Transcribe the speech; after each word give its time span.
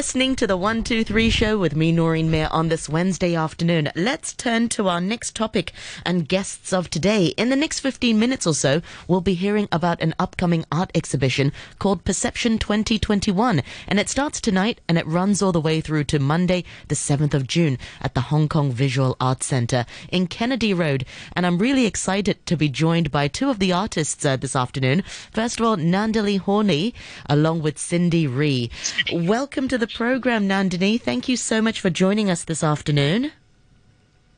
Listening 0.00 0.34
to 0.36 0.46
the 0.46 0.56
123 0.56 1.28
show 1.28 1.58
with 1.58 1.76
me, 1.76 1.92
Noreen 1.92 2.30
Mayer, 2.30 2.48
on 2.50 2.70
this 2.70 2.88
Wednesday 2.88 3.34
afternoon. 3.34 3.90
Let's 3.94 4.32
turn 4.32 4.70
to 4.70 4.88
our 4.88 4.98
next 4.98 5.36
topic 5.36 5.72
and 6.06 6.26
guests 6.26 6.72
of 6.72 6.88
today. 6.88 7.34
In 7.36 7.50
the 7.50 7.54
next 7.54 7.80
15 7.80 8.18
minutes 8.18 8.46
or 8.46 8.54
so, 8.54 8.80
we'll 9.06 9.20
be 9.20 9.34
hearing 9.34 9.68
about 9.70 10.00
an 10.00 10.14
upcoming 10.18 10.64
art 10.72 10.90
exhibition 10.94 11.52
called 11.78 12.06
Perception 12.06 12.58
2021. 12.58 13.60
And 13.86 14.00
it 14.00 14.08
starts 14.08 14.40
tonight 14.40 14.80
and 14.88 14.96
it 14.96 15.06
runs 15.06 15.42
all 15.42 15.52
the 15.52 15.60
way 15.60 15.82
through 15.82 16.04
to 16.04 16.18
Monday, 16.18 16.64
the 16.88 16.94
7th 16.94 17.34
of 17.34 17.46
June 17.46 17.76
at 18.00 18.14
the 18.14 18.22
Hong 18.22 18.48
Kong 18.48 18.72
Visual 18.72 19.18
Arts 19.20 19.44
Centre 19.44 19.84
in 20.08 20.28
Kennedy 20.28 20.72
Road. 20.72 21.04
And 21.34 21.44
I'm 21.44 21.58
really 21.58 21.84
excited 21.84 22.46
to 22.46 22.56
be 22.56 22.70
joined 22.70 23.10
by 23.10 23.28
two 23.28 23.50
of 23.50 23.58
the 23.58 23.74
artists 23.74 24.24
uh, 24.24 24.36
this 24.36 24.56
afternoon. 24.56 25.02
First 25.30 25.60
of 25.60 25.66
all, 25.66 25.76
Nandini 25.76 26.38
Horney, 26.38 26.94
along 27.26 27.60
with 27.60 27.76
Cindy 27.76 28.26
Ree. 28.26 28.70
Welcome 29.12 29.68
to 29.68 29.76
the 29.76 29.90
program, 30.00 30.48
Nandini. 30.48 30.98
Thank 30.98 31.28
you 31.28 31.36
so 31.36 31.60
much 31.60 31.78
for 31.78 31.90
joining 31.90 32.30
us 32.30 32.44
this 32.44 32.64
afternoon. 32.64 33.32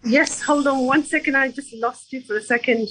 Yes, 0.02 0.42
hold 0.42 0.66
on 0.66 0.86
one 0.86 1.04
second. 1.04 1.36
I 1.36 1.52
just 1.52 1.72
lost 1.74 2.12
you 2.12 2.20
for 2.20 2.36
a 2.36 2.42
second. 2.42 2.88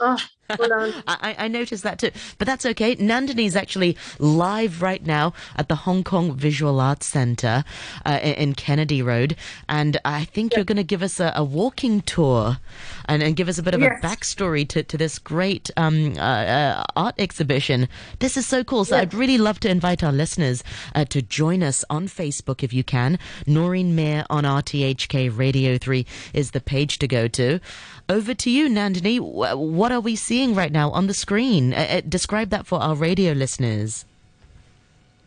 Oh, 0.00 0.18
I, 0.50 1.36
I, 1.38 1.46
noticed 1.46 1.84
that 1.84 2.00
too, 2.00 2.10
but 2.38 2.46
that's 2.48 2.66
okay. 2.66 2.96
Nandini 2.96 3.46
is 3.46 3.54
actually 3.54 3.96
live 4.18 4.82
right 4.82 5.06
now 5.06 5.32
at 5.54 5.68
the 5.68 5.76
Hong 5.76 6.02
Kong 6.02 6.34
Visual 6.34 6.80
Arts 6.80 7.06
Centre 7.06 7.62
uh, 8.04 8.18
in 8.20 8.54
Kennedy 8.54 9.00
Road, 9.00 9.36
and 9.68 10.00
I 10.04 10.24
think 10.24 10.50
yes. 10.50 10.56
you're 10.56 10.64
going 10.64 10.76
to 10.78 10.82
give 10.82 11.04
us 11.04 11.20
a, 11.20 11.32
a 11.36 11.44
walking 11.44 12.00
tour 12.00 12.58
and, 13.06 13.22
and, 13.22 13.36
give 13.36 13.48
us 13.48 13.58
a 13.58 13.62
bit 13.62 13.74
of 13.74 13.80
yes. 13.80 13.98
a 14.02 14.06
backstory 14.06 14.68
to, 14.68 14.82
to 14.82 14.96
this 14.98 15.18
great 15.18 15.70
um, 15.76 16.14
uh, 16.16 16.20
uh, 16.20 16.84
art 16.96 17.14
exhibition. 17.18 17.88
This 18.18 18.36
is 18.36 18.46
so 18.46 18.62
cool. 18.64 18.84
So 18.84 18.96
yes. 18.96 19.02
I'd 19.02 19.14
really 19.14 19.38
love 19.38 19.60
to 19.60 19.70
invite 19.70 20.02
our 20.02 20.12
listeners 20.12 20.62
uh, 20.94 21.04
to 21.06 21.22
join 21.22 21.62
us 21.62 21.84
on 21.88 22.08
Facebook 22.08 22.62
if 22.62 22.72
you 22.72 22.84
can. 22.84 23.18
Noreen 23.46 23.94
Mayer 23.94 24.24
on 24.30 24.44
RTHK 24.44 25.36
Radio 25.36 25.78
3 25.78 26.06
is 26.32 26.50
the 26.50 26.60
page 26.60 26.98
to 26.98 27.08
go 27.08 27.28
to. 27.28 27.60
Over 28.08 28.34
to 28.34 28.50
you, 28.50 28.68
Nandini. 28.68 29.20
What 29.20 29.92
are 29.92 30.00
we 30.00 30.16
seeing 30.16 30.54
right 30.54 30.72
now 30.72 30.90
on 30.90 31.06
the 31.06 31.14
screen? 31.14 31.72
Uh, 31.72 31.86
uh, 31.90 32.00
describe 32.08 32.50
that 32.50 32.66
for 32.66 32.78
our 32.80 32.94
radio 32.94 33.32
listeners. 33.32 34.04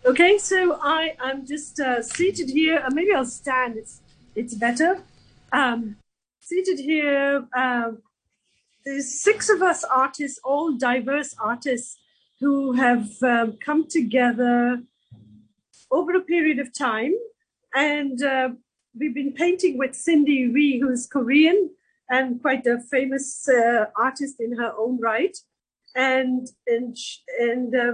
Okay, 0.05 0.37
so 0.37 0.77
I 0.81 1.15
am 1.19 1.45
just 1.47 1.79
uh, 1.79 2.03
seated 2.03 2.49
here. 2.49 2.83
Uh, 2.85 2.91
maybe 2.91 3.11
I'll 3.13 3.25
stand. 3.25 3.75
It's 3.75 4.01
it's 4.35 4.53
better. 4.53 5.01
Um, 5.51 5.95
seated 6.45 6.79
here. 6.79 7.47
Um, 7.57 8.03
there's 8.85 9.19
six 9.19 9.49
of 9.49 9.63
us 9.63 9.83
artists, 9.83 10.39
all 10.43 10.77
diverse 10.77 11.33
artists, 11.39 11.97
who 12.39 12.73
have 12.73 13.09
um, 13.23 13.57
come 13.63 13.87
together 13.87 14.81
over 15.89 16.13
a 16.13 16.21
period 16.21 16.59
of 16.59 16.77
time, 16.77 17.13
and 17.73 18.21
uh, 18.21 18.49
we've 18.97 19.15
been 19.15 19.33
painting 19.33 19.77
with 19.77 19.95
Cindy 19.95 20.47
Ree, 20.47 20.79
who's 20.79 21.07
Korean 21.07 21.71
and 22.09 22.39
quite 22.41 22.67
a 22.67 22.79
famous 22.91 23.47
uh, 23.49 23.85
artist 23.97 24.35
in 24.39 24.55
her 24.57 24.71
own 24.77 24.99
right. 25.01 25.35
And 25.95 26.47
and 26.67 26.95
and 27.39 27.75
uh, 27.75 27.93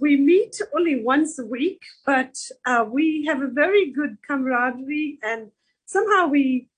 we 0.00 0.16
meet 0.16 0.60
only 0.74 1.00
once 1.00 1.38
a 1.38 1.46
week, 1.46 1.82
but 2.04 2.34
uh, 2.66 2.86
we 2.90 3.26
have 3.26 3.40
a 3.42 3.54
very 3.62 3.92
good 3.92 4.16
camaraderie, 4.26 5.18
and 5.22 5.52
somehow 5.86 6.26
we 6.26 6.68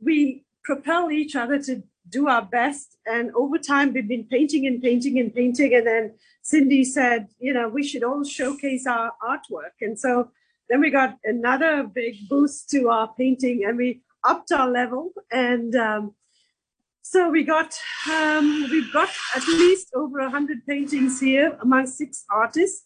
we 0.00 0.44
propel 0.64 1.10
each 1.10 1.36
other 1.36 1.62
to 1.62 1.82
do 2.08 2.28
our 2.28 2.42
best. 2.42 2.96
And 3.06 3.30
over 3.34 3.58
time, 3.58 3.92
we've 3.92 4.08
been 4.08 4.24
painting 4.24 4.66
and 4.66 4.82
painting 4.82 5.18
and 5.18 5.34
painting. 5.34 5.74
And 5.74 5.86
then 5.86 6.14
Cindy 6.42 6.84
said, 6.84 7.28
you 7.38 7.52
know, 7.52 7.68
we 7.68 7.82
should 7.82 8.04
all 8.04 8.24
showcase 8.24 8.86
our 8.86 9.12
artwork. 9.22 9.76
And 9.80 9.98
so 9.98 10.30
then 10.68 10.80
we 10.80 10.90
got 10.90 11.18
another 11.24 11.84
big 11.84 12.28
boost 12.28 12.68
to 12.70 12.88
our 12.88 13.12
painting, 13.16 13.64
and 13.64 13.76
we 13.76 14.02
upped 14.26 14.52
our 14.52 14.68
level 14.68 15.12
and 15.30 15.76
um, 15.76 16.14
so 17.02 17.30
we 17.30 17.44
got 17.44 17.72
um, 18.12 18.66
we've 18.70 18.92
got 18.92 19.08
at 19.36 19.46
least 19.46 19.88
over 19.94 20.20
100 20.20 20.66
paintings 20.66 21.20
here 21.20 21.56
among 21.62 21.86
six 21.86 22.24
artists 22.30 22.84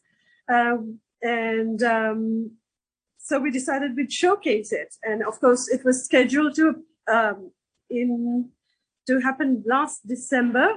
um, 0.53 1.01
and 1.23 1.83
um, 1.83 2.51
so 3.17 3.39
we 3.39 3.51
decided 3.51 3.97
we'd 3.97 4.13
showcase 4.13 4.73
it 4.73 4.95
and 5.03 5.23
of 5.23 5.41
course 5.41 5.69
it 5.69 5.83
was 5.85 6.05
scheduled 6.05 6.55
to 6.55 6.83
um, 7.11 7.51
in 7.91 8.49
to 9.07 9.21
happen 9.21 9.63
last 9.67 10.07
december 10.07 10.69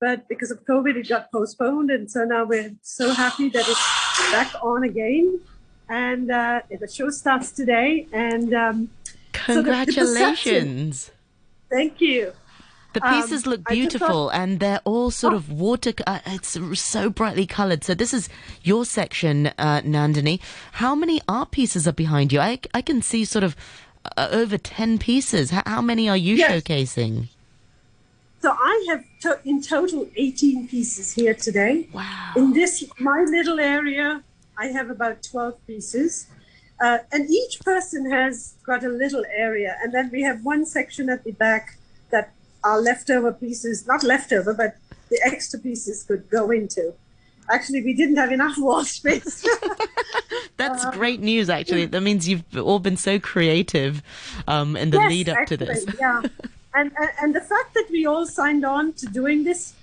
but 0.00 0.28
because 0.28 0.50
of 0.50 0.64
covid 0.64 0.96
it 0.96 1.08
got 1.08 1.30
postponed 1.30 1.90
and 1.90 2.10
so 2.10 2.24
now 2.24 2.44
we're 2.44 2.74
so 2.82 3.12
happy 3.12 3.48
that 3.48 3.66
it's 3.68 4.32
back 4.32 4.52
on 4.62 4.84
again 4.84 5.40
and 5.88 6.30
uh, 6.30 6.60
the 6.80 6.88
show 6.88 7.10
starts 7.10 7.50
today 7.52 8.06
and 8.12 8.54
um, 8.54 8.88
Congratulations. 9.32 11.04
So 11.06 11.12
the, 11.12 11.68
the 11.68 11.76
Thank 11.76 12.00
you. 12.00 12.32
The 12.92 13.00
pieces 13.02 13.46
um, 13.46 13.52
look 13.52 13.64
beautiful 13.68 14.08
thought, 14.08 14.34
and 14.34 14.58
they're 14.58 14.80
all 14.84 15.12
sort 15.12 15.32
oh. 15.32 15.36
of 15.36 15.52
water, 15.52 15.92
uh, 16.08 16.18
it's 16.26 16.58
so 16.80 17.08
brightly 17.08 17.46
colored. 17.46 17.84
So 17.84 17.94
this 17.94 18.12
is 18.12 18.28
your 18.62 18.84
section, 18.84 19.46
uh, 19.58 19.80
Nandini. 19.82 20.40
How 20.72 20.96
many 20.96 21.20
art 21.28 21.52
pieces 21.52 21.86
are 21.86 21.92
behind 21.92 22.32
you? 22.32 22.40
I, 22.40 22.58
I 22.74 22.82
can 22.82 23.00
see 23.00 23.24
sort 23.24 23.44
of 23.44 23.54
over 24.16 24.58
10 24.58 24.98
pieces. 24.98 25.50
How, 25.50 25.62
how 25.66 25.82
many 25.82 26.08
are 26.08 26.16
you 26.16 26.36
yes. 26.36 26.50
showcasing? 26.50 27.28
So 28.42 28.50
I 28.52 28.86
have 28.88 29.04
to- 29.20 29.40
in 29.44 29.60
total 29.60 30.08
18 30.16 30.68
pieces 30.68 31.12
here 31.12 31.34
today. 31.34 31.88
Wow. 31.92 32.32
In 32.36 32.52
this, 32.52 32.84
my 32.98 33.22
little 33.22 33.60
area, 33.60 34.22
I 34.56 34.66
have 34.68 34.90
about 34.90 35.22
12 35.22 35.66
pieces. 35.66 36.26
Uh, 36.80 36.98
and 37.12 37.28
each 37.28 37.60
person 37.60 38.10
has 38.10 38.54
got 38.64 38.82
a 38.84 38.88
little 38.88 39.24
area. 39.34 39.76
And 39.82 39.92
then 39.92 40.10
we 40.10 40.22
have 40.22 40.42
one 40.44 40.64
section 40.64 41.10
at 41.10 41.24
the 41.24 41.32
back 41.32 41.76
that 42.10 42.32
our 42.64 42.80
leftover 42.80 43.32
pieces, 43.32 43.86
not 43.86 44.02
leftover, 44.02 44.54
but 44.54 44.76
the 45.10 45.20
extra 45.22 45.58
pieces 45.58 46.02
could 46.02 46.30
go 46.30 46.50
into. 46.50 46.94
Actually, 47.50 47.82
we 47.82 47.92
didn't 47.92 48.16
have 48.16 48.32
enough 48.32 48.56
wall 48.56 48.84
space. 48.84 49.46
That's 50.60 50.84
uh, 50.84 50.90
great 50.92 51.20
news, 51.20 51.50
actually. 51.50 51.86
That 51.86 52.02
means 52.02 52.28
you've 52.28 52.44
all 52.56 52.78
been 52.78 52.96
so 52.96 53.18
creative 53.18 54.02
um, 54.46 54.76
in 54.76 54.90
the 54.90 54.98
yes, 54.98 55.10
lead 55.10 55.28
up 55.28 55.38
actually, 55.38 55.56
to 55.56 55.64
this. 55.66 55.86
yeah. 55.98 56.22
And, 56.74 56.92
and, 56.96 57.10
and 57.20 57.34
the 57.34 57.40
fact 57.40 57.74
that 57.74 57.88
we 57.90 58.06
all 58.06 58.26
signed 58.26 58.64
on 58.64 58.92
to 58.94 59.06
doing 59.06 59.42
this 59.42 59.74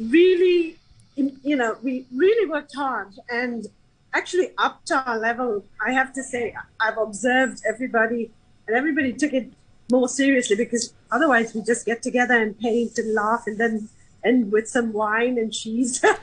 really, 0.00 0.76
you 1.16 1.56
know, 1.56 1.76
we 1.82 2.04
really 2.12 2.48
worked 2.50 2.74
hard. 2.74 3.08
And 3.28 3.66
actually 4.14 4.50
up 4.58 4.84
to 4.86 5.02
our 5.06 5.18
level. 5.18 5.64
I 5.84 5.92
have 5.92 6.12
to 6.14 6.22
say, 6.22 6.54
I've 6.80 6.98
observed 6.98 7.62
everybody, 7.66 8.30
and 8.66 8.76
everybody 8.76 9.12
took 9.12 9.32
it 9.32 9.52
more 9.90 10.08
seriously 10.08 10.56
because 10.56 10.92
otherwise 11.10 11.54
we 11.54 11.62
just 11.62 11.84
get 11.84 12.02
together 12.02 12.34
and 12.34 12.58
paint 12.58 12.98
and 12.98 13.14
laugh 13.14 13.44
and 13.46 13.58
then 13.58 13.88
end 14.24 14.52
with 14.52 14.68
some 14.68 14.92
wine 14.92 15.38
and 15.38 15.52
cheese. 15.52 16.04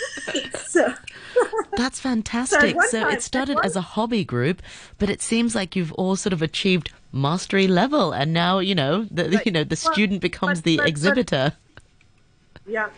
so 0.66 0.92
that's 1.76 2.00
fantastic. 2.00 2.76
So, 2.82 2.88
so 2.88 3.08
it 3.08 3.22
started 3.22 3.58
as 3.62 3.76
a 3.76 3.80
hobby 3.80 4.24
group, 4.24 4.62
but 4.98 5.10
it 5.10 5.22
seems 5.22 5.54
like 5.54 5.76
you've 5.76 5.92
all 5.92 6.16
sort 6.16 6.32
of 6.32 6.42
achieved 6.42 6.90
mastery 7.12 7.66
level, 7.66 8.12
and 8.12 8.32
now 8.32 8.58
you 8.58 8.74
know 8.74 9.06
the 9.10 9.28
right. 9.28 9.42
you 9.46 9.52
know 9.52 9.64
the 9.64 9.76
student 9.76 10.20
becomes 10.20 10.60
but, 10.60 10.64
the 10.64 10.76
but, 10.78 10.88
exhibitor. 10.88 11.52
But, 12.54 12.62
yeah, 12.66 12.88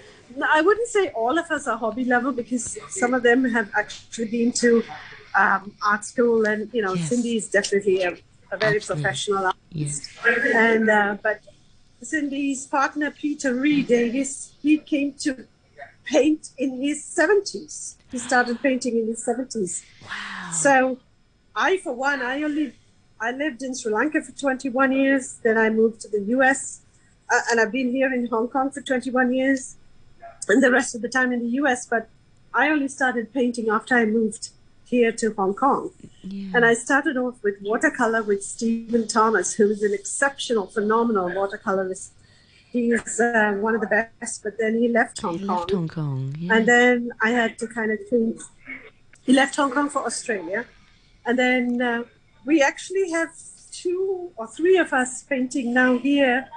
I 0.51 0.61
wouldn't 0.61 0.89
say 0.89 1.09
all 1.11 1.39
of 1.39 1.51
us 1.51 1.67
are 1.67 1.77
hobby 1.77 2.05
level 2.05 2.33
because 2.33 2.79
some 2.89 3.15
of 3.15 3.23
them 3.23 3.45
have 3.45 3.71
actually 3.77 4.27
been 4.27 4.53
to 4.53 4.83
um, 5.35 5.73
art 5.85 6.05
school, 6.05 6.47
and 6.47 6.71
you 6.73 6.83
know, 6.83 6.95
yes. 6.95 7.09
Cindy 7.09 7.37
is 7.37 7.49
definitely 7.49 8.03
a, 8.03 8.17
a 8.53 8.57
very 8.57 8.77
Absolutely. 8.77 9.03
professional 9.03 9.47
artist. 9.47 9.61
Yes. 9.73 10.55
And 10.55 10.89
uh, 10.91 11.17
but 11.23 11.41
Cindy's 12.03 12.67
partner 12.67 13.11
Peter 13.11 13.55
Reed 13.55 13.89
Davis, 13.89 14.55
he 14.61 14.79
came 14.79 15.13
to 15.15 15.47
paint 16.05 16.51
in 16.59 16.81
his 16.81 17.05
seventies. 17.05 17.97
He 18.11 18.19
started 18.19 18.63
painting 18.63 18.99
in 18.99 19.07
his 19.07 19.25
seventies. 19.25 19.85
Wow. 20.03 20.53
So, 20.53 20.99
I, 21.57 21.79
for 21.79 21.95
one, 21.95 22.23
I 22.23 22.43
only 22.43 22.75
I 23.21 23.31
lived 23.31 23.63
in 23.63 23.75
Sri 23.75 23.93
Lanka 23.93 24.21
for 24.23 24.33
21 24.33 24.93
years. 24.93 25.39
Then 25.43 25.57
I 25.57 25.71
moved 25.71 26.01
to 26.03 26.09
the 26.09 26.21
U.S. 26.37 26.83
Uh, 27.33 27.41
and 27.51 27.61
I've 27.61 27.73
been 27.73 27.91
here 27.91 28.13
in 28.13 28.27
Hong 28.27 28.49
Kong 28.49 28.71
for 28.71 28.81
21 28.81 29.33
years 29.33 29.77
and 30.49 30.63
the 30.63 30.71
rest 30.71 30.95
of 30.95 31.03
the 31.03 31.09
time 31.09 31.33
in 31.33 31.41
the 31.41 31.49
US. 31.61 31.87
But 31.87 32.09
I 32.53 32.69
only 32.69 32.89
started 32.89 33.33
painting 33.33 33.69
after 33.69 33.97
I 33.97 34.05
moved 34.05 34.51
here 34.85 35.13
to 35.13 35.33
Hong 35.35 35.55
Kong. 35.55 35.91
Yeah. 36.23 36.51
And 36.55 36.65
I 36.65 36.75
started 36.75 37.17
off 37.17 37.43
with 37.43 37.55
watercolor 37.63 38.23
with 38.23 38.45
Stephen 38.45 39.09
Thomas, 39.09 39.55
who 39.55 39.71
is 39.71 39.83
an 39.83 39.95
exceptional, 39.95 40.67
phenomenal 40.67 41.31
watercolorist. 41.31 42.11
He's 42.75 43.21
uh, 43.21 43.53
one 43.67 43.75
of 43.77 43.81
the 43.81 43.87
best, 43.87 44.43
but 44.43 44.55
then 44.59 44.73
he 44.83 44.89
left 44.89 45.21
Hong 45.23 45.39
he 45.39 45.47
Kong. 45.47 45.57
Left 45.59 45.71
Hong 45.71 45.89
Kong. 45.89 46.35
And 46.51 46.67
then 46.67 47.11
I 47.23 47.31
had 47.31 47.59
to 47.61 47.67
kind 47.69 47.91
of 47.95 47.99
think. 48.11 48.41
He 49.27 49.33
left 49.33 49.55
Hong 49.57 49.71
Kong 49.71 49.89
for 49.89 50.03
Australia, 50.05 50.67
and 51.25 51.39
then 51.39 51.81
uh, 51.81 52.03
we 52.45 52.63
actually 52.71 53.11
have 53.13 53.31
two 53.71 54.33
or 54.37 54.47
three 54.49 54.77
of 54.77 54.93
us 54.93 55.23
painting 55.23 55.73
now 55.73 55.99
here 55.99 56.49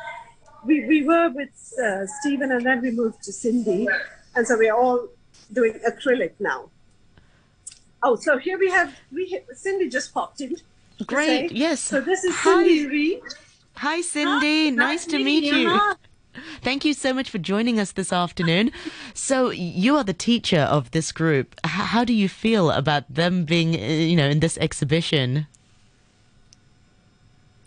we, 0.68 0.86
we 0.86 1.04
were 1.04 1.30
with 1.30 1.74
uh, 1.84 2.06
Stephen 2.20 2.52
and 2.52 2.66
then 2.66 2.82
we 2.82 2.92
moved 2.92 3.24
to 3.24 3.34
Cindy. 3.34 3.88
And 4.36 4.46
so 4.46 4.58
we're 4.58 4.76
all 4.76 5.08
doing 5.52 5.80
acrylic 5.88 6.34
now. 6.40 6.70
Oh, 8.04 8.16
so 8.16 8.38
here 8.38 8.60
we 8.60 8.70
have 8.70 8.94
we 9.12 9.42
Cindy 9.54 9.90
just 9.90 10.14
popped 10.14 10.42
in. 10.42 10.58
Great. 11.06 11.52
Yes. 11.52 11.80
So 11.80 12.02
this 12.02 12.24
is 12.24 12.36
Hi. 12.36 12.64
Cindy 12.64 12.88
Reed. 12.88 13.22
Hi, 13.76 14.02
Cindy. 14.02 14.72
nice 14.72 15.06
to 15.06 15.24
meet 15.24 15.46
you. 15.46 15.80
Thank 16.62 16.86
you 16.86 16.94
so 16.94 17.14
much 17.14 17.30
for 17.30 17.38
joining 17.38 17.80
us 17.80 17.92
this 17.92 18.12
afternoon. 18.14 18.72
So 19.14 19.50
you 19.50 19.96
are 19.98 20.04
the 20.04 20.14
teacher 20.14 20.60
of 20.60 20.92
this 20.92 21.12
group. 21.12 21.56
How 21.64 22.04
do 22.04 22.14
you 22.14 22.30
feel 22.30 22.72
about 22.72 23.04
them 23.14 23.46
being, 23.46 23.76
uh, 23.76 23.80
you 23.80 24.16
know, 24.16 24.28
in 24.28 24.40
this 24.40 24.58
exhibition? 24.58 25.48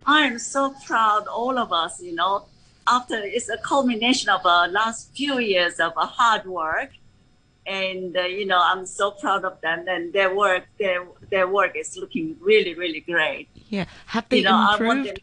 I 0.07 0.23
am 0.23 0.39
so 0.39 0.75
proud, 0.87 1.27
all 1.27 1.59
of 1.59 1.73
us, 1.73 2.03
you 2.03 2.15
know, 2.15 2.47
after 2.89 3.15
it's 3.17 3.49
a 3.49 3.59
culmination 3.59 4.29
of 4.29 4.45
our 4.45 4.69
last 4.69 5.15
few 5.15 5.39
years 5.39 5.79
of 5.79 5.93
uh, 5.97 6.07
hard 6.07 6.47
work. 6.47 6.91
And, 7.67 8.17
uh, 8.17 8.23
you 8.23 8.47
know, 8.47 8.61
I'm 8.61 8.87
so 8.87 9.13
proud 9.13 9.45
of 9.45 9.61
them 9.61 9.87
and 9.87 10.13
their 10.13 10.35
work, 10.35 10.65
their, 10.79 11.07
their 11.31 11.47
work 11.47 11.77
is 11.77 11.97
looking 11.97 12.37
really, 12.41 12.75
really 12.75 13.01
great. 13.01 13.49
Yeah. 13.69 13.85
Have 14.07 14.29
they 14.29 14.39
you 14.39 14.45
know, 14.45 14.73
improved? 14.73 15.21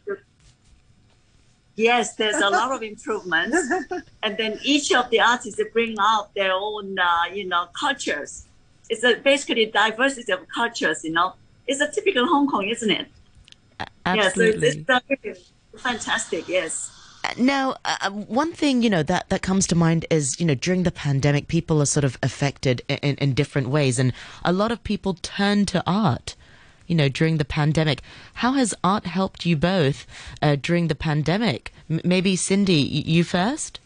Yes, 1.78 2.16
there's 2.16 2.36
a 2.36 2.50
lot 2.50 2.72
of 2.72 2.84
improvements. 2.92 3.58
and 4.24 4.38
then 4.38 4.60
each 4.64 4.92
of 4.94 5.10
the 5.10 5.22
artists 5.22 5.62
bring 5.72 5.96
out 6.00 6.34
their 6.36 6.52
own, 6.52 7.00
uh, 7.00 7.24
you 7.34 7.48
know, 7.48 7.68
cultures. 7.80 8.46
It's 8.90 9.04
a 9.04 9.16
basically 9.16 9.68
diversity 9.68 10.32
of 10.34 10.42
cultures, 10.54 11.04
you 11.04 11.12
know. 11.12 11.34
It's 11.68 11.80
a 11.80 11.90
typical 11.90 12.26
Hong 12.28 12.48
Kong, 12.48 12.68
isn't 12.68 12.90
it? 12.90 13.08
Absolutely. 14.06 14.68
Yes, 14.68 14.76
it's, 15.24 15.40
uh, 15.40 15.78
fantastic. 15.78 16.48
Yes. 16.48 16.92
Now, 17.38 17.76
uh, 17.84 18.10
one 18.10 18.54
thing 18.54 18.82
you 18.82 18.90
know 18.90 19.04
that 19.04 19.28
that 19.30 19.42
comes 19.42 19.68
to 19.68 19.76
mind 19.76 20.06
is 20.10 20.40
you 20.40 20.46
know 20.46 20.56
during 20.56 20.84
the 20.84 20.92
pandemic, 20.92 21.50
people 21.50 21.82
are 21.82 21.86
sort 21.86 22.06
of 22.06 22.18
affected 22.24 22.82
in, 22.88 22.98
in, 23.00 23.16
in 23.16 23.34
different 23.34 23.68
ways, 23.68 24.00
and 24.00 24.14
a 24.46 24.54
lot 24.54 24.72
of 24.72 24.84
people 24.84 25.16
turn 25.16 25.66
to 25.68 25.84
art. 25.86 26.36
You 26.88 26.96
know, 26.96 27.10
during 27.10 27.38
the 27.38 27.46
pandemic, 27.46 28.02
how 28.36 28.54
has 28.54 28.74
art 28.84 29.06
helped 29.06 29.46
you 29.46 29.56
both 29.58 30.08
uh, 30.42 30.56
during 30.56 30.88
the 30.88 30.96
pandemic? 30.96 31.74
M- 31.90 32.02
maybe 32.04 32.36
Cindy, 32.36 32.82
you 32.82 33.24
first. 33.24 33.80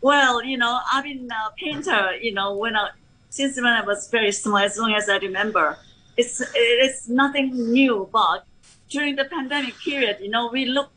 Well, 0.00 0.42
you 0.42 0.56
know, 0.56 0.80
I've 0.92 1.04
been 1.04 1.30
a 1.30 1.52
painter. 1.56 2.16
You 2.16 2.32
know, 2.32 2.56
when 2.56 2.76
I 2.76 2.90
since 3.28 3.56
when 3.56 3.66
I 3.66 3.84
was 3.84 4.08
very 4.08 4.32
small, 4.32 4.58
as 4.58 4.78
long 4.78 4.94
as 4.94 5.08
I 5.08 5.18
remember, 5.18 5.76
it's 6.16 6.42
it's 6.54 7.08
nothing 7.08 7.50
new. 7.72 8.08
But 8.12 8.46
during 8.88 9.16
the 9.16 9.24
pandemic 9.24 9.74
period, 9.78 10.18
you 10.20 10.30
know, 10.30 10.48
we 10.50 10.64
look 10.64 10.90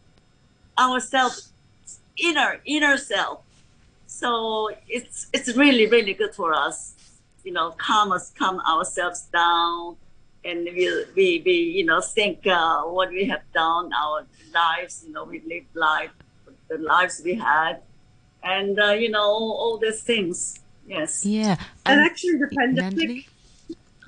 ourselves 0.77 1.51
inner 2.17 2.61
inner 2.65 2.97
self. 2.97 3.41
So 4.07 4.69
it's 4.87 5.27
it's 5.33 5.55
really 5.55 5.87
really 5.87 6.13
good 6.13 6.33
for 6.33 6.53
us. 6.53 6.95
You 7.43 7.53
know, 7.53 7.71
calm 7.71 8.11
us, 8.11 8.31
calm 8.37 8.59
ourselves 8.61 9.21
down, 9.33 9.97
and 10.43 10.65
we 10.65 11.05
we, 11.15 11.41
we 11.45 11.51
you 11.77 11.85
know 11.85 12.01
think 12.01 12.45
uh, 12.47 12.81
what 12.83 13.09
we 13.09 13.25
have 13.25 13.43
done, 13.53 13.91
our 13.93 14.25
lives. 14.53 15.03
You 15.05 15.13
know, 15.13 15.23
we 15.25 15.41
live 15.45 15.65
life, 15.73 16.11
the 16.69 16.77
lives 16.77 17.21
we 17.23 17.35
had, 17.35 17.81
and 18.43 18.79
uh, 18.79 18.91
you 18.91 19.09
know 19.09 19.21
all, 19.23 19.51
all 19.53 19.77
these 19.77 20.01
things. 20.03 20.59
Yes. 20.87 21.23
Yeah, 21.23 21.55
And 21.85 21.99
Um, 21.99 22.05
actually, 22.07 22.37
the 22.37 22.47
pandemic, 22.57 23.09
Nandini? 23.09 23.25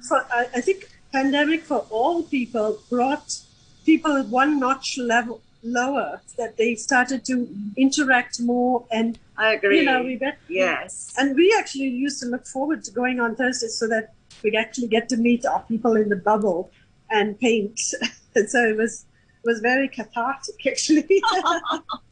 for, 0.08 0.26
I, 0.32 0.48
I 0.56 0.62
think, 0.62 0.90
pandemic 1.12 1.62
for 1.62 1.86
all 1.92 2.24
people 2.24 2.80
brought 2.90 3.40
people 3.86 4.24
one 4.24 4.60
notch 4.60 4.98
level 4.98 5.42
lower. 5.62 6.22
That 6.38 6.58
they 6.58 6.74
started 6.74 7.24
to 7.26 7.48
interact 7.78 8.40
more, 8.40 8.86
and 8.92 9.20
I 9.38 9.54
agree. 9.54 9.80
you 9.80 9.86
know, 9.86 10.02
we 10.02 10.16
get 10.16 10.40
yes. 10.48 11.14
And 11.18 11.36
we 11.36 11.56
actually 11.60 11.90
used 11.90 12.20
to 12.22 12.26
look 12.28 12.48
forward 12.48 12.84
to 12.86 12.92
going 12.92 13.20
on 13.20 13.36
Thursdays 13.36 13.78
so 13.78 13.88
that 13.90 14.14
we'd 14.44 14.56
actually 14.56 14.88
get 14.88 15.10
to 15.10 15.18
meet 15.18 15.46
our 15.46 15.62
people 15.64 15.96
in 15.96 16.10
the 16.10 16.16
bubble 16.16 16.72
and 17.10 17.40
paint. 17.40 17.80
so 18.48 18.64
it 18.64 18.78
was 18.78 19.06
was 19.44 19.60
very 19.60 19.88
cathartic 19.88 20.68
actually. 20.68 21.22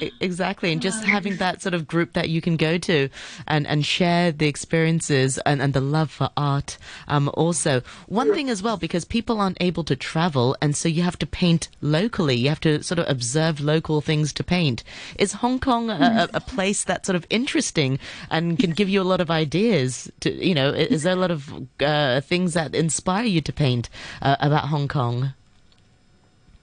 Exactly, 0.00 0.72
and 0.72 0.82
just 0.82 1.04
having 1.04 1.36
that 1.36 1.62
sort 1.62 1.72
of 1.72 1.86
group 1.86 2.14
that 2.14 2.28
you 2.28 2.40
can 2.40 2.56
go 2.56 2.78
to 2.78 3.08
and, 3.46 3.66
and 3.66 3.86
share 3.86 4.32
the 4.32 4.48
experiences 4.48 5.38
and, 5.46 5.62
and 5.62 5.72
the 5.72 5.80
love 5.80 6.10
for 6.10 6.30
art. 6.36 6.78
Um, 7.06 7.30
also, 7.34 7.80
one 8.08 8.34
thing 8.34 8.50
as 8.50 8.62
well, 8.62 8.76
because 8.76 9.04
people 9.04 9.40
aren't 9.40 9.56
able 9.60 9.84
to 9.84 9.94
travel, 9.94 10.56
and 10.60 10.76
so 10.76 10.88
you 10.88 11.02
have 11.02 11.18
to 11.20 11.26
paint 11.26 11.68
locally. 11.80 12.34
You 12.34 12.48
have 12.48 12.60
to 12.60 12.82
sort 12.82 12.98
of 12.98 13.08
observe 13.08 13.60
local 13.60 14.00
things 14.00 14.32
to 14.34 14.44
paint. 14.44 14.82
Is 15.16 15.34
Hong 15.34 15.60
Kong 15.60 15.90
a, 15.90 16.28
a, 16.32 16.36
a 16.38 16.40
place 16.40 16.82
that's 16.82 17.06
sort 17.06 17.16
of 17.16 17.24
interesting 17.30 18.00
and 18.30 18.58
can 18.58 18.72
give 18.72 18.88
you 18.88 19.00
a 19.00 19.04
lot 19.04 19.20
of 19.20 19.30
ideas? 19.30 20.10
To 20.20 20.30
you 20.30 20.54
know, 20.54 20.70
is 20.70 21.04
there 21.04 21.12
a 21.12 21.16
lot 21.16 21.30
of 21.30 21.52
uh, 21.80 22.20
things 22.20 22.54
that 22.54 22.74
inspire 22.74 23.24
you 23.24 23.40
to 23.42 23.52
paint 23.52 23.88
uh, 24.20 24.36
about 24.40 24.68
Hong 24.68 24.88
Kong? 24.88 25.34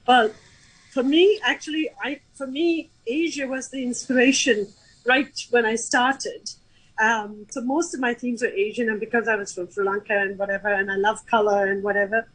well, 0.08 0.32
for 0.92 1.04
me, 1.04 1.40
actually, 1.44 1.90
I 2.04 2.20
for 2.34 2.48
me, 2.48 2.92
Asia 3.08 3.48
was 3.48 3.70
the 3.70 3.84
inspiration 3.84 4.68
right 5.06 5.32
when 5.50 5.66
I 5.66 5.76
started. 5.76 6.52
Um, 7.02 7.48
so 7.50 7.62
most 7.62 7.94
of 7.94 8.00
my 8.00 8.14
themes 8.14 8.42
were 8.42 8.50
Asian, 8.50 8.90
and 8.90 9.00
because 9.00 9.28
I 9.28 9.36
was 9.36 9.54
from 9.54 9.72
Sri 9.72 9.86
Lanka 9.86 10.14
and 10.14 10.38
whatever, 10.38 10.68
and 10.68 10.92
I 10.92 10.96
love 10.96 11.26
color 11.26 11.66
and 11.68 11.82
whatever. 11.82 12.28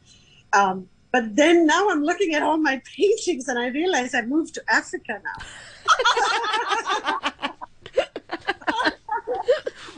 Um, 0.52 0.88
but 1.12 1.36
then 1.36 1.66
now 1.66 1.88
I'm 1.90 2.02
looking 2.02 2.34
at 2.34 2.42
all 2.42 2.56
my 2.56 2.82
paintings, 2.96 3.48
and 3.48 3.58
I 3.58 3.68
realize 3.68 4.14
I 4.14 4.22
moved 4.22 4.54
to 4.54 4.62
Africa 4.68 5.20
now. 5.22 5.38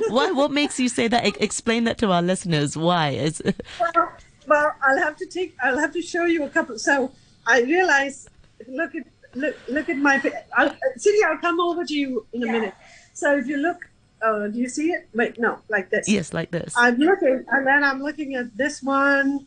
What 0.09 0.35
what 0.35 0.51
makes 0.51 0.81
you 0.81 0.89
say 0.89 1.09
that? 1.09 1.27
E- 1.27 1.35
explain 1.41 1.85
that 1.85 1.99
to 1.99 2.11
our 2.11 2.23
listeners. 2.23 2.77
Why? 2.77 3.11
Is 3.11 3.43
well, 3.81 4.13
well, 4.47 4.73
I'll 4.83 4.99
have 4.99 5.17
to 5.17 5.27
take. 5.27 5.55
I'll 5.63 5.79
have 5.79 5.93
to 5.93 6.03
show 6.03 6.25
you 6.25 6.45
a 6.45 6.49
couple. 6.49 6.79
So 6.79 7.13
I 7.47 7.63
realize. 7.63 8.29
Look 8.69 8.94
at 8.94 9.05
look 9.35 9.56
look 9.69 9.88
at 9.88 9.97
my. 9.97 10.20
I'll, 10.56 10.75
Cindy, 10.97 11.25
I'll 11.25 11.38
come 11.38 11.61
over 11.61 11.85
to 11.85 11.94
you 11.94 12.26
in 12.32 12.43
a 12.43 12.53
minute. 12.53 12.75
So 13.15 13.37
if 13.37 13.47
you 13.47 13.56
look, 13.56 13.79
uh, 14.23 14.49
do 14.49 14.59
you 14.59 14.69
see 14.69 14.91
it? 14.93 15.09
Wait, 15.15 15.38
no, 15.38 15.59
like 15.69 15.91
this. 15.91 16.09
yes, 16.09 16.32
like 16.32 16.50
this. 16.50 16.75
I'm 16.76 16.97
looking, 16.99 17.44
and 17.50 17.67
then 17.67 17.82
I'm 17.82 18.03
looking 18.03 18.35
at 18.35 18.56
this 18.56 18.82
one. 18.82 19.47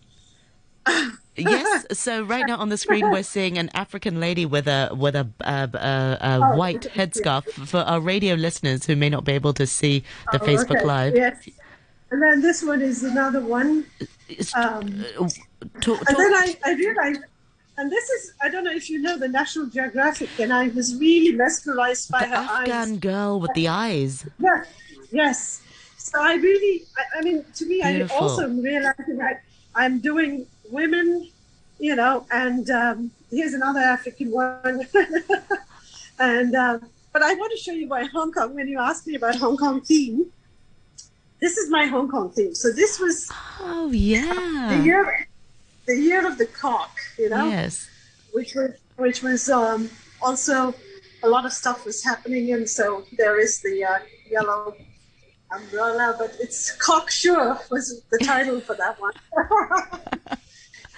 yes. 1.35 1.85
So 1.91 2.23
right 2.23 2.45
now 2.47 2.57
on 2.57 2.69
the 2.69 2.77
screen 2.77 3.09
we're 3.11 3.23
seeing 3.23 3.57
an 3.57 3.69
African 3.73 4.19
lady 4.19 4.45
with 4.45 4.67
a 4.67 4.89
with 4.93 5.15
a, 5.15 5.27
uh, 5.41 5.67
uh, 5.73 6.17
a 6.19 6.39
Oh, 6.41 6.57
white 6.57 6.85
yes, 6.85 6.95
headscarf 6.95 7.43
for 7.67 7.79
our 7.79 7.99
radio 7.99 8.33
listeners 8.35 8.85
who 8.85 8.95
may 8.95 9.09
not 9.09 9.23
be 9.23 9.33
able 9.33 9.53
to 9.53 9.67
see 9.67 10.03
the 10.31 10.41
Oh, 10.41 10.45
Facebook 10.45 10.77
okay, 10.77 10.85
Live. 10.85 11.15
Yes. 11.15 11.47
And 12.09 12.21
then 12.21 12.41
this 12.41 12.61
one 12.63 12.81
is 12.81 13.03
another 13.03 13.39
one. 13.41 13.85
Um, 14.55 15.05
uh, 15.19 15.29
talk- 15.79 16.03
and 16.09 16.17
then 16.17 16.33
I, 16.33 16.57
I 16.65 16.73
realized, 16.73 17.21
and 17.81 17.91
this 17.91 18.07
is, 18.11 18.33
I 18.39 18.47
don't 18.49 18.63
know 18.63 18.71
if 18.71 18.91
you 18.91 19.01
know 19.01 19.17
the 19.17 19.27
National 19.27 19.65
Geographic, 19.65 20.37
and 20.37 20.53
I 20.53 20.67
was 20.67 20.95
really 20.97 21.35
mesmerized 21.35 22.11
by 22.11 22.19
the 22.19 22.27
her 22.27 22.35
eyes. 22.37 22.69
Afghan 22.69 22.99
girl 22.99 23.39
with 23.39 23.53
the 23.55 23.67
eyes. 23.69 24.23
Yes, 24.37 24.67
yes. 25.11 25.61
So 25.97 26.21
I 26.21 26.35
really, 26.35 26.83
I, 26.95 27.19
I 27.19 27.21
mean, 27.23 27.43
to 27.55 27.65
me, 27.65 27.81
Beautiful. 27.81 28.15
I 28.15 28.19
also 28.19 28.49
realizing 28.49 29.17
that 29.17 29.41
I'm 29.73 29.99
doing 29.99 30.45
women, 30.69 31.27
you 31.79 31.95
know, 31.95 32.27
and 32.31 32.69
um, 32.69 33.11
here's 33.31 33.55
another 33.55 33.79
African 33.79 34.29
one. 34.29 34.87
and 36.19 36.55
uh, 36.55 36.77
but 37.11 37.23
I 37.23 37.33
want 37.33 37.51
to 37.51 37.57
show 37.57 37.71
you 37.71 37.87
my 37.87 38.03
Hong 38.05 38.31
Kong. 38.31 38.53
When 38.53 38.67
you 38.67 38.79
asked 38.79 39.07
me 39.07 39.15
about 39.15 39.37
Hong 39.37 39.57
Kong 39.57 39.81
theme, 39.81 40.27
this 41.39 41.57
is 41.57 41.71
my 41.71 41.87
Hong 41.87 42.07
Kong 42.07 42.29
theme. 42.29 42.53
So 42.53 42.71
this 42.71 42.99
was 42.99 43.27
Oh 43.59 43.89
the 43.89 43.97
yeah. 43.97 44.83
year, 44.83 45.27
the 45.91 45.99
year 46.09 46.21
of 46.31 46.35
the 46.41 46.49
cock, 46.63 46.93
you 47.21 47.29
know 47.33 47.45
Yes. 47.57 47.73
which 48.37 48.51
was 48.57 48.71
which 49.03 49.19
was 49.27 49.41
um, 49.49 49.89
also 50.27 50.55
a 51.27 51.29
lot 51.35 51.43
of 51.49 51.53
stuff 51.61 51.79
was 51.89 51.97
happening, 52.11 52.45
and 52.55 52.65
so 52.77 52.85
there 53.21 53.37
is 53.45 53.53
the 53.67 53.75
uh, 53.91 53.99
yellow 54.35 54.63
umbrella, 55.57 56.07
but 56.21 56.31
it's 56.45 56.61
cocksure 56.87 57.49
was 57.73 57.85
the 58.13 58.19
title 58.31 58.59
for 58.67 58.75
that 58.83 58.95
one. 59.05 59.13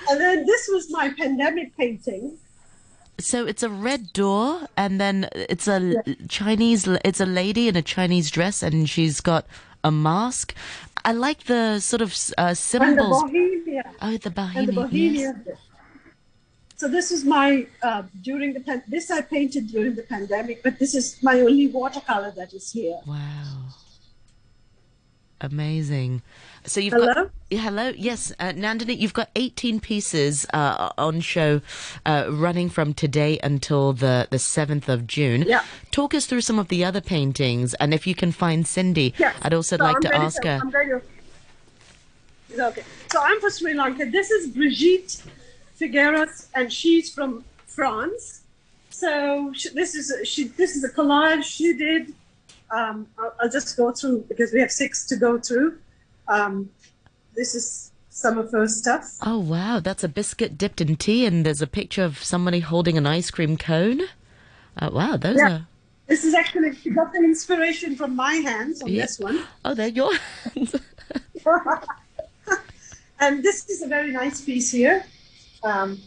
and 0.09 0.17
then 0.23 0.37
this 0.45 0.63
was 0.73 0.83
my 0.91 1.07
pandemic 1.21 1.75
painting. 1.77 2.37
So 3.19 3.45
it's 3.51 3.63
a 3.63 3.69
red 3.69 4.11
door, 4.13 4.67
and 4.75 4.99
then 5.03 5.29
it's 5.33 5.67
a 5.67 5.79
l- 6.07 6.15
Chinese. 6.27 6.87
It's 7.09 7.19
a 7.19 7.25
lady 7.41 7.67
in 7.69 7.75
a 7.75 7.81
Chinese 7.95 8.29
dress, 8.31 8.63
and 8.63 8.89
she's 8.89 9.21
got 9.21 9.45
a 9.83 9.91
mask. 9.91 10.53
I 11.05 11.11
like 11.11 11.43
the 11.43 11.79
sort 11.79 12.01
of 12.01 12.11
uh, 12.37 12.41
And 12.41 12.49
the 12.51 12.55
symbols. 12.55 13.23
Bauhinia. 13.23 13.83
Oh, 14.01 14.17
the 14.17 14.33
And 14.55 14.67
the. 14.67 14.71
Bauhinia. 14.73 15.57
So 16.75 16.87
this 16.87 17.11
is 17.11 17.23
my 17.23 17.67
uh, 17.81 18.03
during 18.21 18.53
the 18.53 18.59
pan- 18.59 18.83
this 18.87 19.09
I 19.11 19.21
painted 19.21 19.67
during 19.67 19.95
the 19.95 20.03
pandemic, 20.03 20.63
but 20.63 20.79
this 20.79 20.95
is 20.95 21.21
my 21.21 21.39
only 21.41 21.67
watercolor 21.67 22.31
that 22.35 22.53
is 22.53 22.71
here. 22.71 22.99
Wow. 23.05 23.69
Amazing. 25.41 26.21
So 26.65 26.79
you've 26.79 26.93
Hello? 26.93 27.13
got 27.13 27.31
hello. 27.51 27.91
Yes, 27.97 28.31
uh, 28.39 28.53
Nandini, 28.53 28.97
you've 28.97 29.13
got 29.13 29.29
18 29.35 29.79
pieces 29.79 30.45
uh, 30.53 30.91
on 30.97 31.19
show 31.19 31.61
uh, 32.05 32.27
running 32.29 32.69
from 32.69 32.93
today 32.93 33.39
until 33.43 33.93
the 33.93 34.27
the 34.29 34.37
7th 34.37 34.87
of 34.87 35.05
June. 35.05 35.43
Yeah. 35.47 35.63
Talk 35.91 36.13
us 36.13 36.25
through 36.25 36.41
some 36.41 36.59
of 36.59 36.69
the 36.69 36.85
other 36.85 37.01
paintings 37.01 37.73
and 37.75 37.93
if 37.93 38.07
you 38.07 38.15
can 38.15 38.31
find 38.31 38.65
Cindy, 38.65 39.13
Yes. 39.17 39.35
I'd 39.41 39.53
also 39.53 39.77
So 39.77 39.83
like 39.83 39.95
I'm 39.97 40.01
to 40.03 40.15
ask 40.15 40.43
her. 40.43 40.59
I'm 40.61 40.71
to, 40.71 41.01
Okay. 42.59 42.83
So 43.11 43.19
I'm 43.21 43.39
from 43.41 43.49
Sri 43.51 43.73
Lanka. 43.73 44.05
This 44.05 44.29
is 44.29 44.47
Brigitte 44.47 45.23
Figueras, 45.79 46.47
and 46.53 46.71
she's 46.71 47.11
from 47.11 47.43
France. 47.65 48.41
So 48.91 49.51
she, 49.53 49.69
this 49.69 49.95
is 49.95 50.11
a, 50.11 50.23
she. 50.23 50.49
This 50.49 50.75
is 50.75 50.83
a 50.83 50.89
collage 50.89 51.43
she 51.43 51.73
did. 51.73 52.13
Um, 52.69 53.07
I'll, 53.17 53.33
I'll 53.41 53.49
just 53.49 53.75
go 53.75 53.91
through 53.91 54.25
because 54.29 54.53
we 54.53 54.59
have 54.59 54.71
six 54.71 55.05
to 55.07 55.15
go 55.15 55.39
through. 55.39 55.79
Um, 56.27 56.69
this 57.35 57.55
is 57.55 57.91
some 58.09 58.37
of 58.37 58.51
her 58.51 58.67
stuff. 58.67 59.17
Oh 59.21 59.39
wow, 59.39 59.79
that's 59.79 60.03
a 60.03 60.07
biscuit 60.07 60.57
dipped 60.57 60.81
in 60.81 60.95
tea, 60.95 61.25
and 61.25 61.45
there's 61.45 61.61
a 61.61 61.67
picture 61.67 62.03
of 62.03 62.23
somebody 62.23 62.59
holding 62.59 62.97
an 62.97 63.05
ice 63.07 63.31
cream 63.31 63.57
cone. 63.57 64.01
Uh, 64.77 64.89
wow, 64.91 65.17
those 65.17 65.37
Yeah. 65.37 65.49
are. 65.51 65.67
This 66.07 66.23
is 66.25 66.33
actually 66.33 66.75
she 66.75 66.89
got 66.89 67.13
the 67.13 67.19
inspiration 67.19 67.95
from 67.95 68.15
my 68.15 68.35
hands 68.35 68.81
on 68.81 68.89
Yeah. 68.89 69.03
this 69.03 69.19
one. 69.19 69.43
Oh, 69.65 69.73
they're 69.73 69.87
your 69.87 70.13
hands. 70.15 70.75
and 73.19 73.43
this 73.43 73.69
is 73.69 73.81
a 73.81 73.87
very 73.87 74.11
nice 74.11 74.41
piece 74.41 74.71
here. 74.71 75.05
Um, 75.63 75.99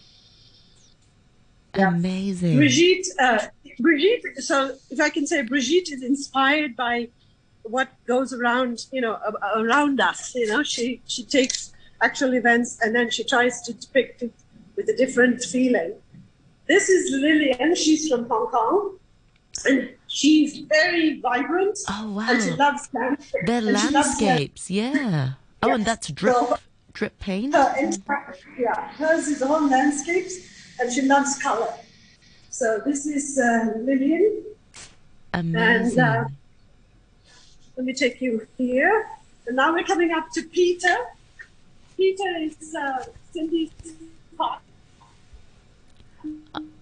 Yeah. 1.75 1.89
Amazing. 1.89 2.57
Brigitte, 2.57 3.07
uh, 3.21 3.39
Brigitte. 3.81 4.39
So, 4.39 4.77
if 4.91 4.99
I 4.99 5.11
can 5.11 5.27
say, 5.27 5.43
Brigitte 5.43 5.91
is 5.93 6.03
inspired 6.03 6.75
by 6.75 7.09
what 7.69 7.89
goes 8.07 8.33
around, 8.33 8.87
you 8.93 9.01
know, 9.01 9.19
around 9.57 10.01
us. 10.01 10.35
You 10.35 10.47
know, 10.47 10.63
she 10.63 11.01
she 11.07 11.25
takes 11.25 11.73
actual 12.03 12.35
events 12.35 12.79
and 12.83 12.95
then 12.95 13.11
she 13.11 13.25
tries 13.25 13.63
to 13.63 13.73
depict 13.73 14.23
it 14.23 14.33
with 14.77 14.89
a 14.89 14.97
different 14.97 15.43
feeling. 15.43 15.95
This 16.67 16.89
is 16.89 17.11
Lillian. 17.13 17.75
She's 17.75 18.09
from 18.09 18.29
Hong 18.29 18.49
Kong, 18.49 18.99
and 19.67 19.91
she's 20.09 20.59
very 20.59 21.21
vibrant. 21.21 21.79
Oh 21.89 22.19
And 22.29 22.43
she 22.43 22.51
wow, 22.51 22.57
loves 22.57 22.89
landscape. 22.93 23.43
they're 23.47 23.59
and 23.69 23.79
she 23.79 23.89
loves 23.91 24.21
landscapes. 24.21 24.71
Yeah. 24.71 25.33
Oh, 25.63 25.73
and 25.73 25.85
that's 25.85 26.09
drip 26.11 26.35
So- 26.35 26.59
drip 26.93 27.19
paint. 27.19 27.55
her 27.55 27.75
entire, 27.79 28.35
yeah, 28.59 28.89
hers 28.99 29.29
is 29.29 29.43
all 29.43 29.63
landscapes, 29.69 30.35
and 30.81 30.93
she 30.93 31.03
loves 31.03 31.39
color. 31.43 31.73
So 32.51 32.81
this 32.87 33.07
is 33.07 33.39
uh, 33.39 33.73
Lillian, 33.79 34.43
and 35.35 35.55
Amazing. 35.55 36.01
uh, 36.01 36.29
let 37.77 37.85
me 37.87 37.93
take 37.93 38.21
you 38.21 38.47
here. 38.57 39.09
And 39.47 39.57
now 39.57 39.73
we're 39.73 39.85
coming 39.85 40.13
up 40.13 40.31
to 40.33 40.43
Peter. 40.43 40.97
Peter 41.97 42.37
is 42.39 42.75
uh, 42.75 43.05
Cindy's 43.33 43.71
partner. 44.37 44.61